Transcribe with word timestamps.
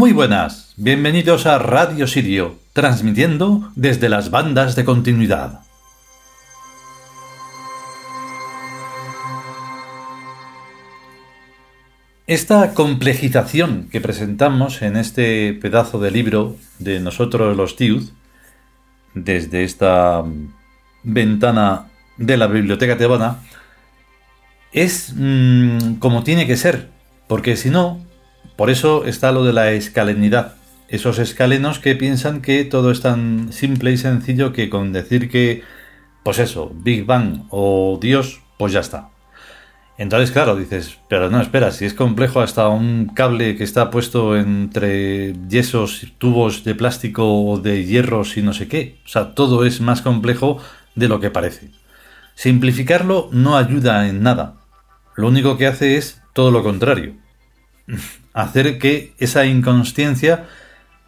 Muy 0.00 0.12
buenas, 0.12 0.72
bienvenidos 0.78 1.44
a 1.44 1.58
Radio 1.58 2.06
Sirio, 2.06 2.56
transmitiendo 2.72 3.70
desde 3.76 4.08
las 4.08 4.30
bandas 4.30 4.74
de 4.74 4.86
continuidad. 4.86 5.60
Esta 12.26 12.72
complejización 12.72 13.90
que 13.92 14.00
presentamos 14.00 14.80
en 14.80 14.96
este 14.96 15.52
pedazo 15.52 15.98
de 15.98 16.10
libro 16.10 16.56
de 16.78 16.98
nosotros 17.00 17.54
los 17.54 17.76
Tiud, 17.76 18.08
desde 19.12 19.64
esta 19.64 20.24
ventana 21.02 21.90
de 22.16 22.38
la 22.38 22.46
biblioteca 22.46 22.96
tebana, 22.96 23.40
es 24.72 25.12
mm, 25.14 25.96
como 25.96 26.24
tiene 26.24 26.46
que 26.46 26.56
ser, 26.56 26.88
porque 27.28 27.54
si 27.58 27.68
no, 27.68 28.00
por 28.60 28.68
eso 28.68 29.06
está 29.06 29.32
lo 29.32 29.42
de 29.42 29.54
la 29.54 29.72
escalenidad. 29.72 30.56
Esos 30.86 31.18
escalenos 31.18 31.78
que 31.78 31.96
piensan 31.96 32.42
que 32.42 32.66
todo 32.66 32.90
es 32.90 33.00
tan 33.00 33.54
simple 33.54 33.90
y 33.90 33.96
sencillo 33.96 34.52
que 34.52 34.68
con 34.68 34.92
decir 34.92 35.30
que, 35.30 35.62
pues 36.22 36.38
eso, 36.38 36.70
Big 36.74 37.06
Bang 37.06 37.44
o 37.48 37.98
Dios, 37.98 38.42
pues 38.58 38.74
ya 38.74 38.80
está. 38.80 39.08
Entonces, 39.96 40.30
claro, 40.30 40.56
dices, 40.56 40.98
pero 41.08 41.30
no, 41.30 41.40
espera, 41.40 41.70
si 41.70 41.86
es 41.86 41.94
complejo 41.94 42.42
hasta 42.42 42.68
un 42.68 43.06
cable 43.06 43.56
que 43.56 43.64
está 43.64 43.88
puesto 43.90 44.36
entre 44.36 45.32
yesos, 45.48 46.08
tubos 46.18 46.62
de 46.62 46.74
plástico 46.74 47.42
o 47.42 47.56
de 47.56 47.86
hierros 47.86 48.36
y 48.36 48.42
no 48.42 48.52
sé 48.52 48.68
qué. 48.68 48.98
O 49.06 49.08
sea, 49.08 49.34
todo 49.34 49.64
es 49.64 49.80
más 49.80 50.02
complejo 50.02 50.58
de 50.94 51.08
lo 51.08 51.18
que 51.18 51.30
parece. 51.30 51.70
Simplificarlo 52.34 53.30
no 53.32 53.56
ayuda 53.56 54.06
en 54.06 54.22
nada. 54.22 54.56
Lo 55.16 55.28
único 55.28 55.56
que 55.56 55.66
hace 55.66 55.96
es 55.96 56.20
todo 56.34 56.50
lo 56.50 56.62
contrario 56.62 57.14
hacer 58.32 58.78
que 58.78 59.14
esa 59.18 59.46
inconsciencia, 59.46 60.46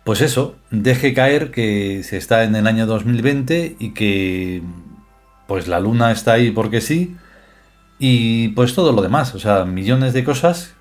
pues 0.05 0.21
eso, 0.21 0.57
deje 0.71 1.15
caer 1.15 1.51
que 1.51 2.03
se 2.03 2.17
está 2.17 2.45
en 2.45 2.57
el 2.57 2.67
año 2.67 2.87
2020 2.87 3.77
y 3.79 3.95
que 3.95 4.63
pues 5.47 5.69
la 5.69 5.81
luna 5.81 6.13
está 6.13 6.33
ahí 6.33 6.51
porque 6.51 6.81
sí 6.81 7.17
y 7.99 8.49
pues 8.49 8.75
todo 8.75 8.93
lo 8.93 9.03
demás, 9.03 9.35
o 9.35 9.39
sea, 9.39 9.65
millones 9.65 10.13
de 10.13 10.25
cosas 10.25 10.75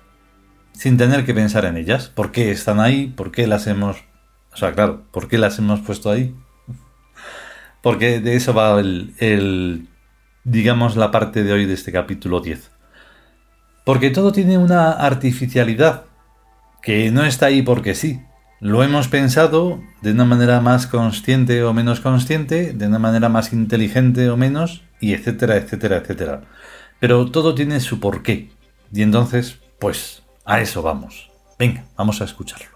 sin 0.72 0.96
tener 0.96 1.24
que 1.24 1.34
pensar 1.34 1.64
en 1.64 1.76
ellas. 1.76 2.08
¿Por 2.08 2.32
qué 2.32 2.50
están 2.50 2.80
ahí? 2.80 3.06
¿Por 3.06 3.30
qué 3.30 3.46
las 3.46 3.66
hemos... 3.66 3.98
O 4.52 4.56
sea, 4.56 4.72
claro, 4.72 5.04
¿por 5.12 5.28
qué 5.28 5.38
las 5.38 5.58
hemos 5.58 5.80
puesto 5.80 6.10
ahí? 6.10 6.34
Porque 7.82 8.20
de 8.20 8.34
eso 8.34 8.54
va 8.54 8.80
el, 8.80 9.14
el 9.18 9.88
digamos, 10.44 10.96
la 10.96 11.10
parte 11.10 11.44
de 11.44 11.52
hoy 11.52 11.66
de 11.66 11.74
este 11.74 11.92
capítulo 11.92 12.40
10. 12.40 12.70
Porque 13.84 14.10
todo 14.10 14.32
tiene 14.32 14.58
una 14.58 14.92
artificialidad 14.92 16.04
que 16.82 17.10
no 17.10 17.24
está 17.24 17.46
ahí 17.46 17.62
porque 17.62 17.94
sí. 17.94 18.20
Lo 18.60 18.84
hemos 18.84 19.08
pensado 19.08 19.82
de 20.02 20.12
una 20.12 20.24
manera 20.24 20.60
más 20.60 20.86
consciente 20.86 21.64
o 21.64 21.72
menos 21.72 22.00
consciente, 22.00 22.72
de 22.72 22.86
una 22.86 22.98
manera 22.98 23.28
más 23.28 23.52
inteligente 23.52 24.28
o 24.30 24.36
menos, 24.36 24.82
y 25.00 25.14
etcétera, 25.14 25.56
etcétera, 25.56 25.96
etcétera. 25.96 26.42
Pero 27.00 27.30
todo 27.30 27.54
tiene 27.54 27.80
su 27.80 27.98
porqué. 27.98 28.52
Y 28.92 29.02
entonces, 29.02 29.58
pues, 29.80 30.22
a 30.44 30.60
eso 30.60 30.82
vamos. 30.82 31.30
Venga, 31.58 31.84
vamos 31.96 32.20
a 32.20 32.24
escucharlo. 32.24 32.71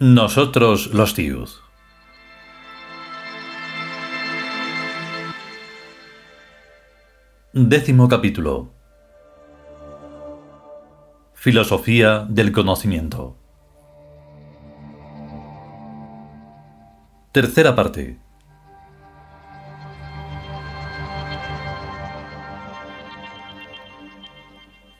Nosotros 0.00 0.94
los 0.94 1.12
tíos. 1.14 1.60
Décimo 7.52 8.06
capítulo. 8.06 8.70
Filosofía 11.34 12.24
del 12.28 12.52
conocimiento. 12.52 13.36
Tercera 17.32 17.74
parte. 17.74 18.20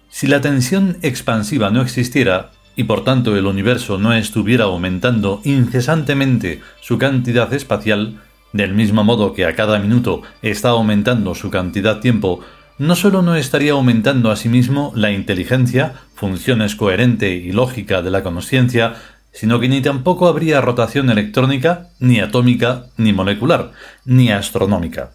Si 0.09 0.27
la 0.27 0.41
tensión 0.41 0.99
expansiva 1.03 1.71
no 1.71 1.83
existiera, 1.83 2.51
y 2.79 2.85
por 2.85 3.03
tanto 3.03 3.37
el 3.37 3.47
universo 3.47 3.99
no 3.99 4.15
estuviera 4.15 4.67
aumentando 4.67 5.41
incesantemente 5.43 6.61
su 6.81 6.97
cantidad 6.97 7.53
espacial, 7.53 8.21
del 8.53 8.73
mismo 8.73 9.03
modo 9.03 9.35
que 9.35 9.47
a 9.47 9.57
cada 9.57 9.81
minuto 9.81 10.23
está 10.43 10.69
aumentando 10.69 11.35
su 11.35 11.51
cantidad 11.51 11.99
tiempo, 11.99 12.39
no 12.79 12.95
solo 12.95 13.21
no 13.21 13.35
estaría 13.35 13.73
aumentando 13.73 14.31
a 14.31 14.37
sí 14.37 14.49
mismo 14.49 14.93
la 14.95 15.11
inteligencia, 15.11 15.95
funciones 16.15 16.77
coherente 16.77 17.35
y 17.35 17.51
lógica 17.51 18.01
de 18.01 18.13
la 18.13 18.23
conciencia, 18.23 18.95
sino 19.33 19.59
que 19.59 19.69
ni 19.69 19.81
tampoco 19.81 20.29
habría 20.29 20.61
rotación 20.61 21.11
electrónica, 21.11 21.89
ni 21.99 22.21
atómica, 22.21 22.87
ni 22.97 23.13
molecular, 23.13 23.73
ni 24.05 24.31
astronómica. 24.31 25.11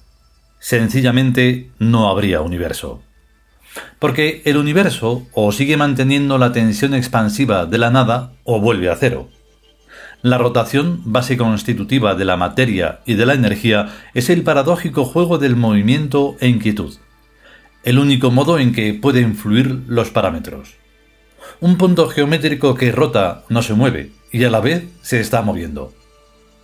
Sencillamente 0.59 1.72
no 1.80 2.09
habría 2.09 2.41
universo. 2.41 3.01
Porque 4.00 4.41
el 4.45 4.57
universo 4.57 5.25
o 5.34 5.51
sigue 5.51 5.78
manteniendo 5.78 6.38
la 6.38 6.51
tensión 6.51 6.94
expansiva 6.94 7.66
de 7.66 7.78
la 7.78 7.89
nada 7.89 8.34
o 8.44 8.59
vuelve 8.59 8.89
a 8.89 8.95
cero. 8.95 9.29
La 10.22 10.38
rotación, 10.38 11.01
base 11.03 11.35
constitutiva 11.35 12.16
de 12.16 12.23
la 12.23 12.38
materia 12.38 13.01
y 13.06 13.16
de 13.16 13.25
la 13.25 13.33
energía, 13.33 13.89
es 14.13 14.29
el 14.29 14.44
paradójico 14.44 15.03
juego 15.03 15.38
del 15.38 15.57
movimiento 15.57 16.38
e 16.39 16.47
inquietud, 16.47 16.95
el 17.83 18.00
único 18.00 18.31
modo 18.31 18.57
en 18.57 18.72
que 18.72 18.94
pueden 18.94 19.31
influir 19.31 19.81
los 19.88 20.12
parámetros. 20.12 20.75
Un 21.59 21.78
punto 21.78 22.07
geométrico 22.07 22.75
que 22.75 22.94
rota 22.94 23.44
no 23.50 23.62
se 23.62 23.74
mueve 23.74 24.12
y 24.31 24.45
a 24.45 24.50
la 24.50 24.62
vez 24.62 24.86
se 25.01 25.19
está 25.19 25.42
moviendo. 25.42 25.94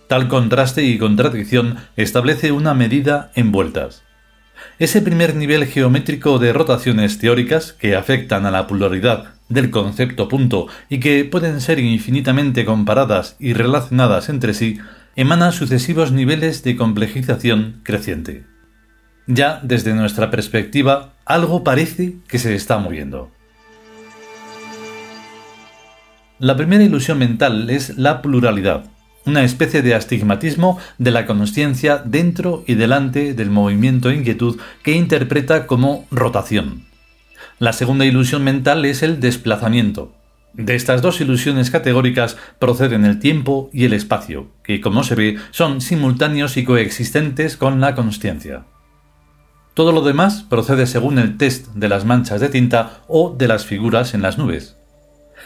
Tal 0.08 0.28
contraste 0.28 0.82
y 0.82 0.98
contradicción 0.98 1.76
establece 1.96 2.52
una 2.52 2.74
medida 2.74 3.30
en 3.34 3.52
vueltas. 3.52 4.02
Ese 4.78 5.02
primer 5.02 5.34
nivel 5.34 5.66
geométrico 5.66 6.38
de 6.38 6.52
rotaciones 6.52 7.18
teóricas 7.18 7.72
que 7.72 7.96
afectan 7.96 8.46
a 8.46 8.50
la 8.50 8.66
polaridad 8.66 9.34
del 9.48 9.70
concepto 9.70 10.28
punto 10.28 10.68
y 10.88 11.00
que 11.00 11.24
pueden 11.24 11.60
ser 11.60 11.78
infinitamente 11.78 12.64
comparadas 12.64 13.36
y 13.38 13.52
relacionadas 13.52 14.28
entre 14.28 14.54
sí, 14.54 14.78
emana 15.16 15.52
sucesivos 15.52 16.12
niveles 16.12 16.62
de 16.62 16.76
complejización 16.76 17.80
creciente. 17.82 18.46
Ya 19.26 19.60
desde 19.62 19.92
nuestra 19.94 20.30
perspectiva, 20.30 21.14
algo 21.24 21.62
parece 21.62 22.14
que 22.26 22.38
se 22.38 22.54
está 22.54 22.78
moviendo. 22.78 23.30
La 26.38 26.56
primera 26.56 26.82
ilusión 26.82 27.18
mental 27.18 27.68
es 27.68 27.98
la 27.98 28.22
pluralidad, 28.22 28.84
una 29.26 29.44
especie 29.44 29.82
de 29.82 29.94
astigmatismo 29.94 30.78
de 30.98 31.10
la 31.10 31.26
conciencia 31.26 31.98
dentro 31.98 32.64
y 32.66 32.74
delante 32.74 33.34
del 33.34 33.50
movimiento 33.50 34.10
e 34.10 34.16
inquietud 34.16 34.58
que 34.82 34.92
interpreta 34.92 35.66
como 35.66 36.06
rotación. 36.10 36.86
La 37.58 37.72
segunda 37.72 38.06
ilusión 38.06 38.42
mental 38.42 38.84
es 38.84 39.02
el 39.02 39.20
desplazamiento. 39.20 40.14
De 40.54 40.74
estas 40.74 41.02
dos 41.02 41.20
ilusiones 41.20 41.70
categóricas 41.70 42.36
proceden 42.58 43.04
el 43.04 43.20
tiempo 43.20 43.70
y 43.72 43.84
el 43.84 43.92
espacio, 43.92 44.50
que 44.64 44.80
como 44.80 45.04
se 45.04 45.14
ve 45.14 45.36
son 45.50 45.80
simultáneos 45.80 46.56
y 46.56 46.64
coexistentes 46.64 47.56
con 47.56 47.80
la 47.80 47.94
consciencia. 47.94 48.64
Todo 49.74 49.92
lo 49.92 50.02
demás 50.02 50.44
procede 50.48 50.86
según 50.86 51.18
el 51.18 51.36
test 51.36 51.68
de 51.74 51.88
las 51.88 52.04
manchas 52.04 52.40
de 52.40 52.48
tinta 52.48 53.02
o 53.06 53.34
de 53.36 53.46
las 53.46 53.64
figuras 53.64 54.14
en 54.14 54.22
las 54.22 54.38
nubes. 54.38 54.76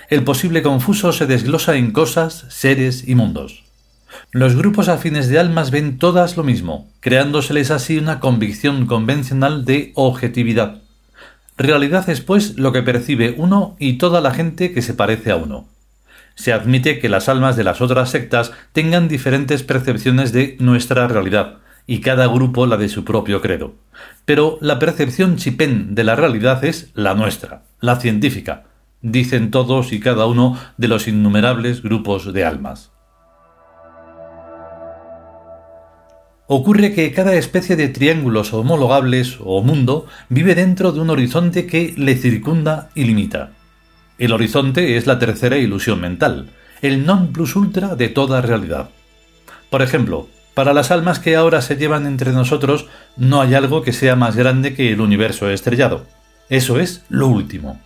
El 0.09 0.23
posible 0.25 0.63
confuso 0.63 1.13
se 1.13 1.27
desglosa 1.27 1.77
en 1.77 1.91
cosas, 1.91 2.47
seres 2.49 3.07
y 3.07 3.15
mundos. 3.15 3.64
Los 4.33 4.57
grupos 4.57 4.89
afines 4.89 5.29
de 5.29 5.39
almas 5.39 5.71
ven 5.71 5.99
todas 5.99 6.37
lo 6.37 6.45
mismo, 6.45 6.89
creándoseles 7.01 7.71
así 7.71 7.99
una 7.99 8.21
convicción 8.21 8.87
convencional 8.87 9.65
de 9.65 9.93
objetividad. 9.95 10.83
Realidad 11.57 12.09
es, 12.11 12.21
pues, 12.21 12.57
lo 12.59 12.73
que 12.73 12.83
percibe 12.83 13.35
uno 13.37 13.77
y 13.79 13.99
toda 13.99 14.21
la 14.21 14.33
gente 14.33 14.73
que 14.73 14.83
se 14.83 14.95
parece 14.95 15.31
a 15.31 15.37
uno. 15.37 15.69
Se 16.35 16.53
admite 16.53 16.99
que 16.99 17.09
las 17.09 17.29
almas 17.29 17.57
de 17.57 17.65
las 17.65 17.81
otras 17.81 18.11
sectas 18.11 18.53
tengan 18.73 19.07
diferentes 19.07 19.63
percepciones 19.63 20.33
de 20.33 20.57
nuestra 20.59 21.07
realidad, 21.07 21.59
y 21.87 22.01
cada 22.01 22.27
grupo 22.27 22.67
la 22.67 22.77
de 22.77 22.89
su 22.89 23.05
propio 23.05 23.41
credo. 23.41 23.75
Pero 24.25 24.59
la 24.61 24.79
percepción 24.79 25.37
chipén 25.37 25.95
de 25.95 26.05
la 26.05 26.17
realidad 26.17 26.65
es 26.65 26.91
la 26.95 27.15
nuestra, 27.15 27.63
la 27.81 27.97
científica, 27.97 28.65
dicen 29.03 29.51
todos 29.51 29.93
y 29.93 30.01
cada 30.01 30.27
uno 30.27 30.59
de 30.79 30.89
los 30.89 31.07
innumerables 31.07 31.83
grupos 31.83 32.33
de 32.33 32.45
almas. 32.45 32.91
Ocurre 36.47 36.93
que 36.93 37.11
cada 37.13 37.35
especie 37.37 37.75
de 37.75 37.89
triángulos 37.89 38.53
homologables 38.53 39.39
o 39.43 39.63
mundo 39.63 40.07
vive 40.29 40.55
dentro 40.55 40.93
de 40.93 41.01
un 41.01 41.09
horizonte 41.09 41.67
que 41.67 41.95
le 41.97 42.17
circunda 42.17 42.91
y 42.95 43.05
limita. 43.05 43.53
El 44.19 44.31
horizonte 44.31 44.99
es 44.99 45.07
la 45.07 45.19
tercera 45.19 45.57
ilusión 45.57 46.03
mental, 46.03 46.51
el 46.83 47.07
non 47.07 47.33
plus 47.33 47.57
ultra 47.57 47.97
de 47.97 48.11
toda 48.11 48.43
realidad. 48.43 48.91
Por 49.71 49.81
ejemplo, 49.81 50.29
para 50.53 50.75
las 50.75 50.91
almas 50.91 51.19
que 51.19 51.35
ahora 51.35 51.63
se 51.63 51.77
llevan 51.77 52.07
entre 52.07 52.33
nosotros 52.33 52.89
no 53.17 53.41
hay 53.41 53.55
algo 53.55 53.81
que 53.81 53.95
sea 53.95 54.15
más 54.15 54.37
grande 54.37 54.75
que 54.75 54.93
el 54.93 55.01
universo 55.01 55.49
estrellado. 55.49 56.05
Eso 56.51 56.79
es 56.79 57.07
lo 57.09 57.29
último. 57.29 57.81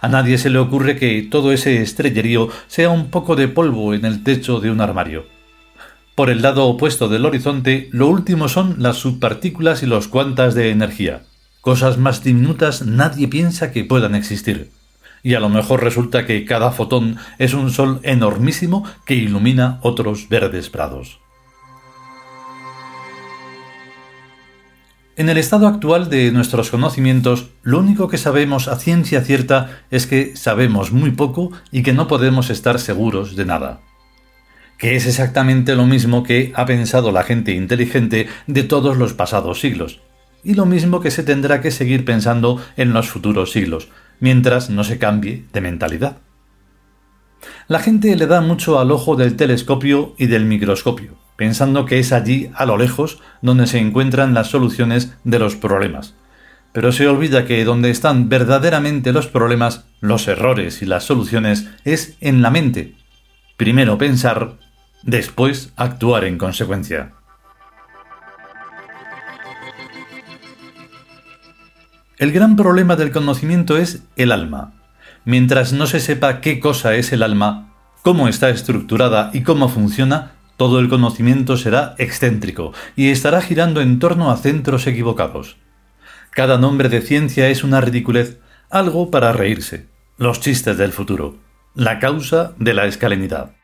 A 0.00 0.08
nadie 0.08 0.38
se 0.38 0.48
le 0.48 0.58
ocurre 0.58 0.96
que 0.96 1.28
todo 1.30 1.52
ese 1.52 1.82
estrellerío 1.82 2.48
sea 2.68 2.88
un 2.88 3.10
poco 3.10 3.36
de 3.36 3.48
polvo 3.48 3.92
en 3.92 4.06
el 4.06 4.24
techo 4.24 4.60
de 4.60 4.70
un 4.70 4.80
armario. 4.80 5.37
Por 6.18 6.30
el 6.30 6.42
lado 6.42 6.66
opuesto 6.66 7.08
del 7.08 7.26
horizonte, 7.26 7.88
lo 7.92 8.08
último 8.08 8.48
son 8.48 8.74
las 8.78 8.96
subpartículas 8.96 9.84
y 9.84 9.86
los 9.86 10.08
cuantas 10.08 10.56
de 10.56 10.70
energía. 10.70 11.22
Cosas 11.60 11.96
más 11.96 12.24
diminutas 12.24 12.84
nadie 12.84 13.28
piensa 13.28 13.70
que 13.70 13.84
puedan 13.84 14.16
existir. 14.16 14.72
Y 15.22 15.34
a 15.34 15.38
lo 15.38 15.48
mejor 15.48 15.80
resulta 15.80 16.26
que 16.26 16.44
cada 16.44 16.72
fotón 16.72 17.18
es 17.38 17.54
un 17.54 17.70
sol 17.70 18.00
enormísimo 18.02 18.82
que 19.06 19.14
ilumina 19.14 19.78
otros 19.82 20.28
verdes 20.28 20.70
prados. 20.70 21.20
En 25.14 25.28
el 25.28 25.38
estado 25.38 25.68
actual 25.68 26.10
de 26.10 26.32
nuestros 26.32 26.70
conocimientos, 26.70 27.50
lo 27.62 27.78
único 27.78 28.08
que 28.08 28.18
sabemos 28.18 28.66
a 28.66 28.74
ciencia 28.74 29.20
cierta 29.20 29.82
es 29.92 30.08
que 30.08 30.34
sabemos 30.34 30.90
muy 30.90 31.12
poco 31.12 31.52
y 31.70 31.84
que 31.84 31.92
no 31.92 32.08
podemos 32.08 32.50
estar 32.50 32.80
seguros 32.80 33.36
de 33.36 33.44
nada 33.44 33.82
que 34.78 34.96
es 34.96 35.06
exactamente 35.06 35.74
lo 35.74 35.86
mismo 35.86 36.22
que 36.22 36.52
ha 36.54 36.64
pensado 36.64 37.12
la 37.12 37.24
gente 37.24 37.52
inteligente 37.52 38.28
de 38.46 38.62
todos 38.62 38.96
los 38.96 39.12
pasados 39.12 39.60
siglos, 39.60 40.00
y 40.44 40.54
lo 40.54 40.66
mismo 40.66 41.00
que 41.00 41.10
se 41.10 41.24
tendrá 41.24 41.60
que 41.60 41.72
seguir 41.72 42.04
pensando 42.04 42.62
en 42.76 42.92
los 42.92 43.08
futuros 43.08 43.50
siglos, 43.50 43.88
mientras 44.20 44.70
no 44.70 44.84
se 44.84 44.98
cambie 44.98 45.44
de 45.52 45.60
mentalidad. 45.60 46.18
La 47.66 47.80
gente 47.80 48.14
le 48.16 48.26
da 48.26 48.40
mucho 48.40 48.78
al 48.78 48.90
ojo 48.90 49.16
del 49.16 49.36
telescopio 49.36 50.14
y 50.16 50.26
del 50.26 50.44
microscopio, 50.44 51.16
pensando 51.36 51.84
que 51.84 51.98
es 51.98 52.12
allí, 52.12 52.50
a 52.54 52.64
lo 52.64 52.76
lejos, 52.76 53.20
donde 53.42 53.66
se 53.66 53.78
encuentran 53.78 54.34
las 54.34 54.48
soluciones 54.48 55.12
de 55.24 55.38
los 55.38 55.56
problemas. 55.56 56.14
Pero 56.72 56.92
se 56.92 57.06
olvida 57.08 57.46
que 57.46 57.64
donde 57.64 57.90
están 57.90 58.28
verdaderamente 58.28 59.12
los 59.12 59.26
problemas, 59.26 59.84
los 60.00 60.28
errores 60.28 60.82
y 60.82 60.86
las 60.86 61.04
soluciones 61.04 61.68
es 61.84 62.16
en 62.20 62.42
la 62.42 62.50
mente. 62.50 62.94
Primero 63.56 63.98
pensar 63.98 64.58
después 65.02 65.72
actuar 65.76 66.24
en 66.24 66.38
consecuencia. 66.38 67.12
El 72.18 72.32
gran 72.32 72.56
problema 72.56 72.96
del 72.96 73.12
conocimiento 73.12 73.76
es 73.76 74.02
el 74.16 74.32
alma. 74.32 74.72
Mientras 75.24 75.72
no 75.72 75.86
se 75.86 76.00
sepa 76.00 76.40
qué 76.40 76.58
cosa 76.58 76.94
es 76.96 77.12
el 77.12 77.22
alma, 77.22 77.74
cómo 78.02 78.26
está 78.26 78.50
estructurada 78.50 79.30
y 79.32 79.42
cómo 79.42 79.68
funciona, 79.68 80.32
todo 80.56 80.80
el 80.80 80.88
conocimiento 80.88 81.56
será 81.56 81.94
excéntrico 81.98 82.72
y 82.96 83.10
estará 83.10 83.40
girando 83.40 83.80
en 83.80 84.00
torno 84.00 84.32
a 84.32 84.36
centros 84.36 84.88
equivocados. 84.88 85.58
Cada 86.32 86.58
nombre 86.58 86.88
de 86.88 87.02
ciencia 87.02 87.48
es 87.48 87.62
una 87.62 87.80
ridiculez, 87.80 88.40
algo 88.68 89.12
para 89.12 89.32
reírse, 89.32 89.86
los 90.16 90.40
chistes 90.40 90.76
del 90.76 90.92
futuro, 90.92 91.36
la 91.74 92.00
causa 92.00 92.54
de 92.58 92.74
la 92.74 92.86
escalinidad. 92.86 93.57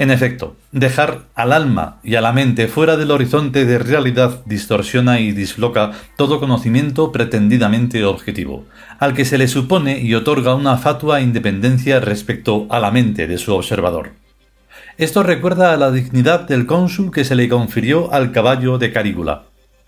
En 0.00 0.10
efecto, 0.10 0.56
dejar 0.72 1.26
al 1.34 1.52
alma 1.52 1.98
y 2.02 2.14
a 2.14 2.22
la 2.22 2.32
mente 2.32 2.68
fuera 2.68 2.96
del 2.96 3.10
horizonte 3.10 3.66
de 3.66 3.78
realidad 3.78 4.40
distorsiona 4.46 5.20
y 5.20 5.32
disloca 5.32 5.90
todo 6.16 6.40
conocimiento 6.40 7.12
pretendidamente 7.12 8.02
objetivo, 8.06 8.64
al 8.98 9.12
que 9.12 9.26
se 9.26 9.36
le 9.36 9.46
supone 9.46 10.00
y 10.00 10.14
otorga 10.14 10.54
una 10.54 10.78
fatua 10.78 11.20
independencia 11.20 12.00
respecto 12.00 12.66
a 12.70 12.80
la 12.80 12.90
mente 12.90 13.26
de 13.26 13.36
su 13.36 13.54
observador. 13.54 14.12
Esto 14.96 15.22
recuerda 15.22 15.74
a 15.74 15.76
la 15.76 15.90
dignidad 15.90 16.48
del 16.48 16.64
cónsul 16.64 17.12
que 17.12 17.26
se 17.26 17.34
le 17.34 17.50
confirió 17.50 18.10
al 18.10 18.32
caballo 18.32 18.78
de 18.78 18.94
Carígula. 18.94 19.42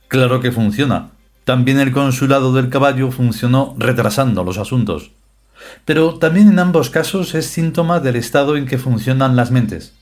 Claro 0.09 0.41
que 0.41 0.53
funciona. 0.53 1.13
También 1.45 1.81
el 1.81 1.91
consulado 1.91 2.53
del 2.53 2.69
caballo 2.69 3.11
funcionó 3.13 3.75
retrasando 3.79 4.45
los 4.45 4.59
asuntos. 4.59 5.13
Pero 5.87 6.19
también 6.19 6.49
en 6.49 6.59
ambos 6.59 6.91
casos 6.91 7.35
es 7.35 7.47
síntoma 7.47 7.99
del 7.99 8.17
estado 8.17 8.59
en 8.59 8.67
que 8.67 8.77
funcionan 8.77 9.37
las 9.37 9.51
mentes. 9.51 9.95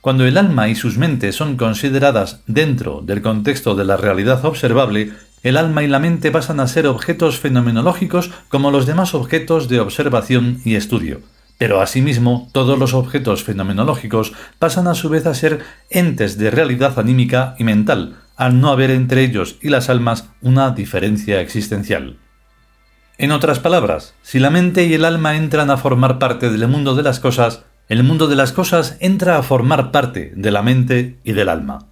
Cuando 0.00 0.26
el 0.26 0.38
alma 0.38 0.68
y 0.68 0.74
sus 0.74 0.96
mentes 0.96 1.36
son 1.36 1.58
consideradas 1.58 2.40
dentro 2.46 3.02
del 3.02 3.20
contexto 3.20 3.74
de 3.74 3.84
la 3.84 3.98
realidad 3.98 4.42
observable, 4.46 5.12
el 5.42 5.58
alma 5.58 5.82
y 5.82 5.88
la 5.88 5.98
mente 5.98 6.30
pasan 6.30 6.58
a 6.60 6.68
ser 6.68 6.86
objetos 6.86 7.38
fenomenológicos 7.38 8.30
como 8.48 8.70
los 8.70 8.86
demás 8.86 9.12
objetos 9.12 9.68
de 9.68 9.78
observación 9.78 10.62
y 10.64 10.76
estudio. 10.76 11.20
Pero 11.58 11.82
asimismo, 11.82 12.48
todos 12.52 12.78
los 12.78 12.94
objetos 12.94 13.44
fenomenológicos 13.44 14.32
pasan 14.58 14.88
a 14.88 14.94
su 14.94 15.10
vez 15.10 15.26
a 15.26 15.34
ser 15.34 15.60
entes 15.90 16.38
de 16.38 16.50
realidad 16.50 16.98
anímica 16.98 17.54
y 17.58 17.64
mental, 17.64 18.16
al 18.36 18.58
no 18.58 18.70
haber 18.70 18.90
entre 18.90 19.22
ellos 19.22 19.56
y 19.60 19.68
las 19.68 19.90
almas 19.90 20.30
una 20.40 20.70
diferencia 20.70 21.42
existencial. 21.42 22.16
En 23.18 23.32
otras 23.32 23.58
palabras, 23.58 24.14
si 24.22 24.38
la 24.38 24.48
mente 24.48 24.86
y 24.86 24.94
el 24.94 25.04
alma 25.04 25.36
entran 25.36 25.70
a 25.70 25.76
formar 25.76 26.18
parte 26.18 26.48
del 26.48 26.66
mundo 26.68 26.94
de 26.94 27.02
las 27.02 27.20
cosas, 27.20 27.64
el 27.90 28.04
mundo 28.04 28.28
de 28.28 28.36
las 28.36 28.52
cosas 28.52 28.96
entra 29.00 29.36
a 29.36 29.42
formar 29.42 29.90
parte 29.90 30.32
de 30.36 30.52
la 30.52 30.62
mente 30.62 31.18
y 31.24 31.32
del 31.32 31.48
alma. 31.48 31.88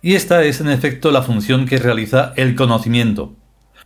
Y 0.00 0.14
esta 0.14 0.44
es 0.44 0.60
en 0.60 0.68
efecto 0.68 1.10
la 1.10 1.20
función 1.20 1.66
que 1.66 1.78
realiza 1.78 2.32
el 2.36 2.54
conocimiento. 2.54 3.34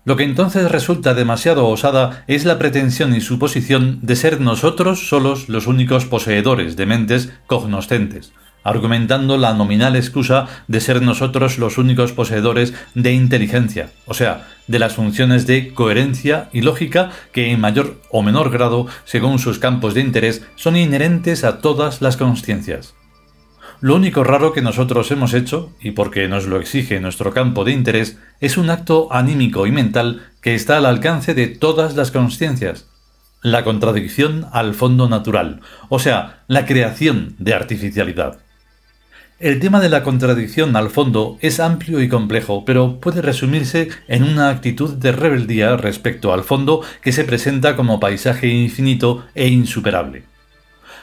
Lo 0.05 0.17
que 0.17 0.25
entonces 0.25 0.71
resulta 0.71 1.15
demasiado 1.15 1.67
osada 1.67 2.25
es 2.27 2.45
la 2.45 2.59
pretensión 2.59 3.15
y 3.15 3.23
suposición 3.23 4.01
de 4.03 4.17
ser 4.17 4.39
nosotros 4.39 5.09
solos 5.09 5.49
los 5.49 5.67
únicos 5.67 6.05
poseedores 6.05 6.77
de 6.77 6.85
mentes 6.85 7.33
cognoscentes, 7.47 8.35
argumentando 8.63 9.37
la 9.37 9.55
nominal 9.55 9.97
excusa 9.97 10.47
de 10.69 10.81
ser 10.81 11.03
nosotros 11.03 11.59
los 11.59 11.79
únicos 11.79 12.13
poseedores 12.13 12.75
de 12.95 13.13
inteligencia, 13.13 13.91
o 14.07 14.15
sea, 14.15 14.49
de 14.67 14.79
las 14.79 14.95
funciones 14.95 15.47
de 15.47 15.73
coherencia 15.75 16.49
y 16.53 16.61
lógica 16.61 17.11
que 17.33 17.51
en 17.51 17.61
mayor 17.61 18.01
o 18.11 18.23
menor 18.23 18.51
grado, 18.51 18.87
según 19.05 19.39
sus 19.39 19.59
campos 19.59 19.95
de 19.95 20.01
interés, 20.01 20.47
son 20.57 20.77
inherentes 20.77 21.45
a 21.45 21.59
todas 21.59 22.03
las 22.03 22.17
conciencias. 22.17 22.95
Lo 23.81 23.95
único 23.97 24.25
raro 24.25 24.53
que 24.53 24.61
nosotros 24.61 25.11
hemos 25.11 25.33
hecho, 25.33 25.73
y 25.81 25.93
porque 25.93 26.29
nos 26.29 26.47
lo 26.47 26.59
exige 26.59 27.01
nuestro 27.01 27.33
campo 27.33 27.65
de 27.65 27.73
interés, 27.73 28.19
es 28.39 28.59
un 28.59 28.69
acto 28.69 29.09
anímico 29.11 29.67
y 29.67 29.73
mental 29.73 30.23
que 30.43 30.55
está 30.55 30.77
al 30.77 30.85
alcance 30.85 31.33
de 31.33 31.47
todas 31.47 31.97
las 31.97 32.11
conciencias, 32.11 32.91
la 33.43 33.65
contradicción 33.65 34.47
al 34.53 34.75
fondo 34.75 35.09
natural, 35.09 35.63
o 35.89 35.99
sea, 35.99 36.45
la 36.47 36.67
creación 36.67 37.37
de 37.39 37.55
artificialidad. 37.55 38.41
El 39.41 39.59
tema 39.59 39.81
de 39.81 39.89
la 39.89 40.03
contradicción 40.03 40.77
al 40.77 40.91
fondo 40.91 41.39
es 41.41 41.61
amplio 41.61 42.03
y 42.03 42.11
complejo, 42.11 42.67
pero 42.67 43.01
puede 43.01 43.23
resumirse 43.23 43.89
en 44.07 44.23
una 44.23 44.51
actitud 44.51 44.93
de 44.93 45.13
rebeldía 45.13 45.79
respecto 45.79 46.35
al 46.35 46.45
fondo 46.45 46.83
que 47.01 47.11
se 47.11 47.25
presenta 47.25 47.75
como 47.75 48.01
paisaje 48.01 48.49
infinito 48.49 49.25
e 49.35 49.49
insuperable. 49.49 50.25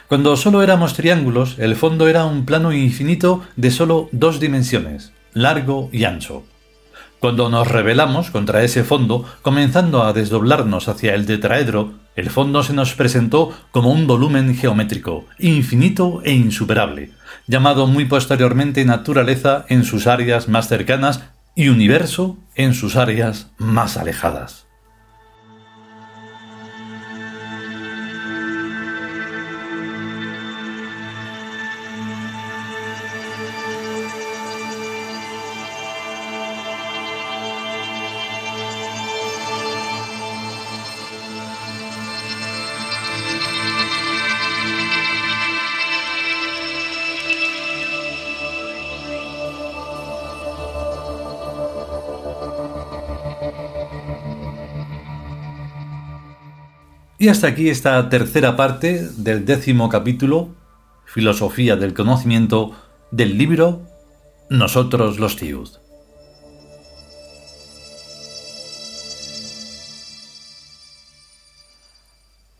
Cuando 0.06 0.36
solo 0.36 0.62
éramos 0.62 0.94
triángulos, 0.94 1.56
el 1.58 1.74
fondo 1.74 2.06
era 2.06 2.26
un 2.26 2.46
plano 2.46 2.72
infinito 2.72 3.42
de 3.56 3.72
solo 3.72 4.08
dos 4.12 4.38
dimensiones, 4.38 5.12
largo 5.32 5.88
y 5.90 6.04
ancho. 6.04 6.44
Cuando 7.18 7.48
nos 7.48 7.66
rebelamos 7.66 8.30
contra 8.30 8.62
ese 8.62 8.84
fondo, 8.84 9.24
comenzando 9.42 10.04
a 10.04 10.12
desdoblarnos 10.12 10.86
hacia 10.86 11.16
el 11.16 11.26
tetraedro, 11.26 11.94
el 12.14 12.30
fondo 12.30 12.62
se 12.62 12.72
nos 12.72 12.94
presentó 12.94 13.52
como 13.72 13.90
un 13.90 14.06
volumen 14.06 14.54
geométrico, 14.54 15.24
infinito 15.40 16.22
e 16.24 16.32
insuperable, 16.32 17.10
llamado 17.48 17.88
muy 17.88 18.04
posteriormente 18.04 18.84
naturaleza 18.84 19.64
en 19.68 19.82
sus 19.82 20.06
áreas 20.06 20.48
más 20.48 20.68
cercanas 20.68 21.24
y 21.56 21.70
universo 21.70 22.36
en 22.54 22.74
sus 22.74 22.94
áreas 22.94 23.50
más 23.58 23.96
alejadas. 23.96 24.67
Y 57.20 57.28
hasta 57.28 57.48
aquí 57.48 57.68
esta 57.68 58.08
tercera 58.08 58.54
parte 58.54 59.08
del 59.16 59.44
décimo 59.44 59.88
capítulo, 59.88 60.54
Filosofía 61.04 61.74
del 61.74 61.92
Conocimiento, 61.92 62.76
del 63.10 63.36
libro 63.36 63.82
Nosotros 64.50 65.18
los 65.18 65.34
Tiud. 65.34 65.68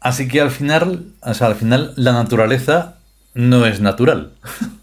Así 0.00 0.26
que 0.26 0.40
al 0.40 0.50
final, 0.50 1.12
al 1.22 1.54
final 1.54 1.92
la 1.94 2.12
naturaleza 2.12 2.98
no 3.34 3.64
es 3.64 3.80
natural. 3.80 4.32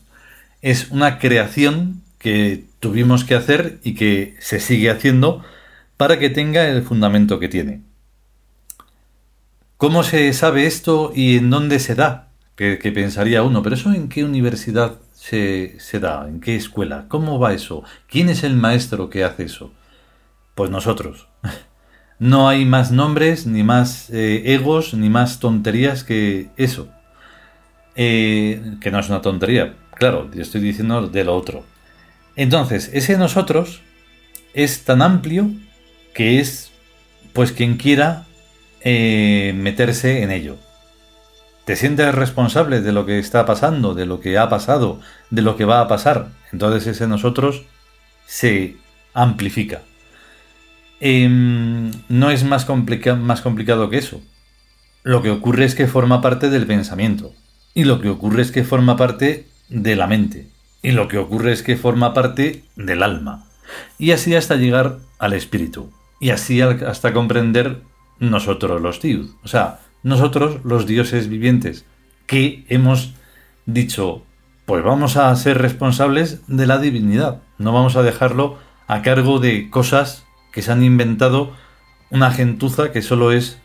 es 0.61 0.89
una 0.89 1.19
creación 1.19 2.01
que 2.17 2.63
tuvimos 2.79 3.25
que 3.25 3.35
hacer 3.35 3.79
y 3.83 3.95
que 3.95 4.37
se 4.39 4.61
sigue 4.61 4.89
haciendo 4.89 5.43
para 5.97 6.17
que 6.17 6.29
tenga 6.29 6.65
el 6.69 6.81
fundamento 6.81 7.39
que 7.39 7.49
tiene. 7.49 7.81
¿Cómo 9.77 10.03
se 10.03 10.31
sabe 10.31 10.67
esto 10.67 11.11
y 11.13 11.35
en 11.37 11.49
dónde 11.49 11.79
se 11.79 11.95
da? 11.95 12.29
Que, 12.55 12.77
pensaría 12.77 13.43
uno, 13.43 13.61
pero 13.61 13.75
eso 13.75 13.91
en 13.93 14.07
qué 14.07 14.23
universidad 14.23 14.99
se, 15.11 15.77
da, 15.99 16.29
en 16.29 16.39
qué 16.39 16.55
escuela, 16.55 17.05
¿cómo 17.09 17.39
va 17.39 17.53
eso? 17.53 17.83
¿Quién 18.07 18.29
es 18.29 18.45
el 18.45 18.55
maestro 18.55 19.09
que 19.09 19.25
hace 19.25 19.43
eso? 19.43 19.71
Pues 20.55 20.69
nosotros. 20.71 21.27
No 22.17 22.47
hay 22.47 22.63
más 22.63 22.93
nombres, 22.93 23.45
ni 23.45 23.63
más 23.63 24.09
eh, 24.09 24.53
egos, 24.53 24.93
ni 24.93 25.09
más 25.09 25.41
tonterías 25.41 26.05
que 26.05 26.49
eso. 26.55 26.87
Eh, 27.97 28.77
que 28.79 28.89
no 28.89 28.99
es 28.99 29.09
una 29.09 29.21
tontería, 29.21 29.75
claro, 29.95 30.31
yo 30.33 30.41
estoy 30.41 30.61
diciendo 30.61 31.09
de 31.09 31.25
lo 31.25 31.35
otro. 31.35 31.65
Entonces, 32.37 32.89
ese 32.93 33.17
nosotros 33.17 33.81
es 34.53 34.85
tan 34.85 35.01
amplio 35.01 35.51
que 36.13 36.39
es, 36.39 36.71
pues, 37.33 37.51
quien 37.51 37.75
quiera 37.75 38.25
eh, 38.85 39.53
meterse 39.55 40.21
en 40.21 40.31
ello. 40.31 40.57
Te 41.65 41.75
sientes 41.75 42.13
responsable 42.13 42.81
de 42.81 42.91
lo 42.91 43.07
que 43.07 43.17
está 43.17 43.43
pasando, 43.45 43.95
de 43.95 44.05
lo 44.05 44.19
que 44.19 44.37
ha 44.37 44.47
pasado, 44.47 45.01
de 45.31 45.41
lo 45.41 45.57
que 45.57 45.65
va 45.65 45.81
a 45.81 45.87
pasar. 45.87 46.27
Entonces 46.53 46.85
ese 46.85 47.07
nosotros 47.07 47.63
se 48.27 48.77
amplifica. 49.15 49.81
Em, 50.99 51.91
no 52.09 52.29
es 52.29 52.43
más, 52.43 52.67
más 53.17 53.41
complicado 53.41 53.89
que 53.89 53.97
eso. 53.97 54.21
Lo 55.01 55.23
que 55.23 55.31
ocurre 55.31 55.65
es 55.65 55.73
que 55.73 55.87
forma 55.87 56.21
parte 56.21 56.51
del 56.51 56.67
pensamiento. 56.67 57.33
Y 57.73 57.85
lo 57.85 57.99
que 57.99 58.09
ocurre 58.09 58.43
es 58.43 58.51
que 58.51 58.63
forma 58.63 58.97
parte 58.97 59.47
de 59.67 59.95
la 59.95 60.05
mente. 60.05 60.47
Y 60.83 60.91
lo 60.91 61.07
que 61.07 61.17
ocurre 61.17 61.51
es 61.53 61.63
que 61.63 61.75
forma 61.75 62.13
parte 62.13 62.63
del 62.75 63.01
alma. 63.01 63.45
Y 63.97 64.11
así 64.11 64.35
hasta 64.35 64.55
llegar 64.55 64.99
al 65.17 65.33
espíritu. 65.33 65.91
Y 66.19 66.29
así 66.29 66.61
hasta 66.61 67.13
comprender 67.13 67.81
nosotros 68.19 68.81
los 68.81 69.01
dios, 69.01 69.35
o 69.43 69.47
sea, 69.47 69.79
nosotros 70.03 70.59
los 70.63 70.85
dioses 70.85 71.27
vivientes, 71.27 71.85
que 72.27 72.65
hemos 72.69 73.13
dicho, 73.65 74.23
pues 74.65 74.83
vamos 74.83 75.17
a 75.17 75.35
ser 75.35 75.57
responsables 75.57 76.41
de 76.47 76.67
la 76.67 76.77
divinidad, 76.77 77.41
no 77.57 77.73
vamos 77.73 77.95
a 77.95 78.03
dejarlo 78.03 78.57
a 78.87 79.01
cargo 79.01 79.39
de 79.39 79.69
cosas 79.69 80.25
que 80.51 80.61
se 80.61 80.71
han 80.71 80.83
inventado 80.83 81.53
una 82.09 82.31
gentuza 82.31 82.91
que 82.91 83.01
solo 83.01 83.31
es 83.31 83.59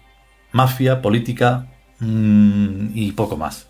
mafia, 0.53 1.03
política 1.03 1.69
mm, 2.01 2.89
y 2.95 3.13
poco 3.13 3.37
más, 3.37 3.69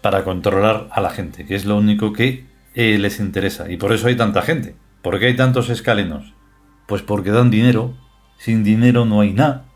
para 0.00 0.24
controlar 0.24 0.88
a 0.92 1.00
la 1.00 1.10
gente, 1.10 1.44
que 1.46 1.54
es 1.54 1.64
lo 1.64 1.76
único 1.76 2.12
que 2.12 2.46
eh, 2.74 2.98
les 2.98 3.20
interesa. 3.20 3.70
Y 3.70 3.76
por 3.76 3.92
eso 3.92 4.06
hay 4.06 4.16
tanta 4.16 4.42
gente. 4.42 4.76
¿Por 5.02 5.18
qué 5.18 5.26
hay 5.26 5.36
tantos 5.36 5.68
escalenos? 5.68 6.32
Pues 6.86 7.02
porque 7.02 7.30
dan 7.30 7.50
dinero, 7.50 7.94
sin 8.38 8.64
dinero 8.64 9.04
no 9.04 9.20
hay 9.20 9.32
nada, 9.32 9.67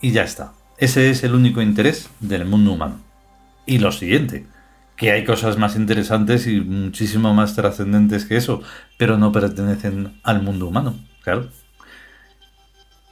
y 0.00 0.12
ya 0.12 0.22
está. 0.22 0.52
Ese 0.78 1.10
es 1.10 1.24
el 1.24 1.34
único 1.34 1.60
interés 1.60 2.08
del 2.20 2.44
mundo 2.44 2.72
humano. 2.72 3.00
Y 3.66 3.78
lo 3.78 3.92
siguiente, 3.92 4.46
que 4.96 5.12
hay 5.12 5.24
cosas 5.24 5.58
más 5.58 5.76
interesantes 5.76 6.46
y 6.46 6.60
muchísimo 6.60 7.34
más 7.34 7.54
trascendentes 7.54 8.24
que 8.24 8.36
eso, 8.36 8.62
pero 8.96 9.18
no 9.18 9.32
pertenecen 9.32 10.20
al 10.22 10.42
mundo 10.42 10.66
humano, 10.68 10.96
claro. 11.22 11.48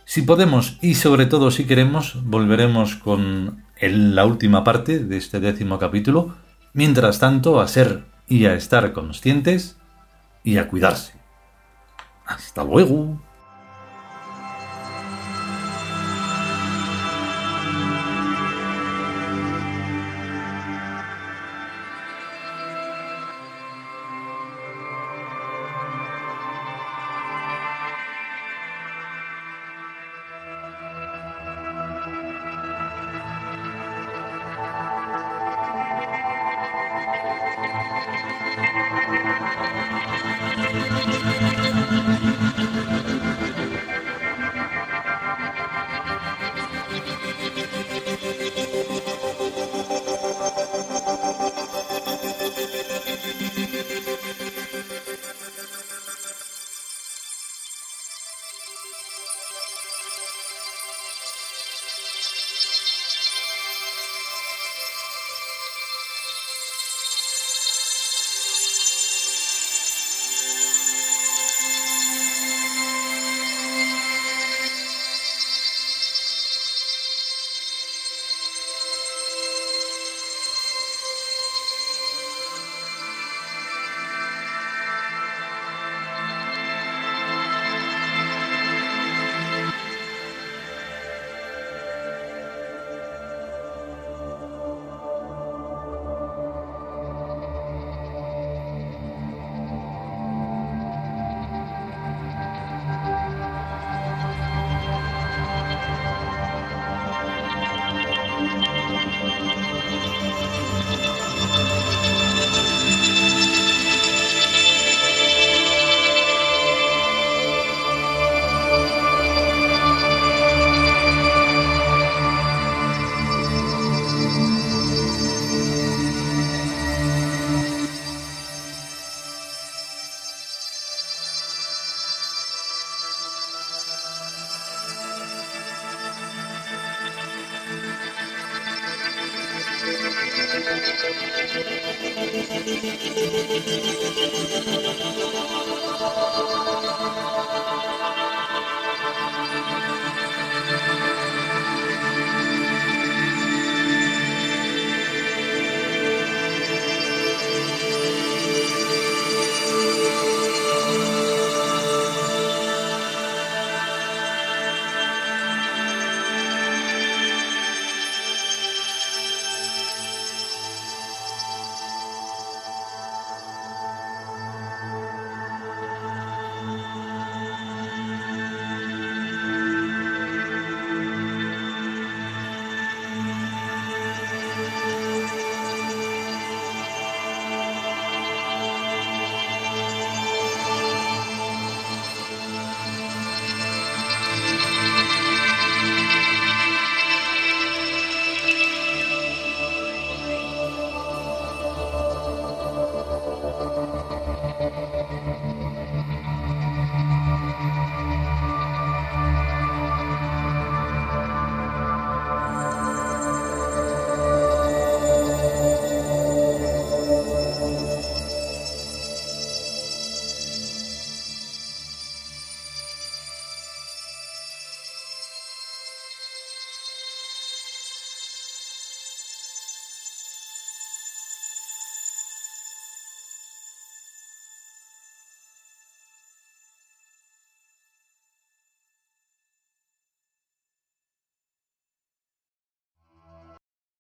Si 0.05 0.23
podemos 0.23 0.79
y 0.81 0.95
sobre 0.95 1.27
todo 1.27 1.51
si 1.51 1.65
queremos, 1.65 2.23
volveremos 2.25 2.95
con 2.95 3.65
la 3.81 4.25
última 4.25 4.63
parte 4.63 5.01
de 5.01 5.17
este 5.17 5.41
décimo 5.41 5.79
capítulo. 5.79 6.37
Mientras 6.73 7.19
tanto, 7.19 7.61
a 7.61 7.67
ser 7.67 8.05
y 8.29 8.47
a 8.47 8.55
estar 8.55 8.93
conscientes 8.93 9.77
y 10.45 10.59
a 10.59 10.69
cuidarse. 10.69 11.15
Hasta 12.25 12.65
luego. 12.65 13.21